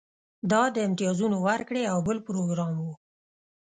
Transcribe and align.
دا 0.51 0.61
د 0.75 0.77
امتیازونو 0.87 1.37
ورکړې 1.47 1.81
یو 1.89 1.97
بل 2.07 2.17
پروګرام 2.27 2.75
و 2.81 2.85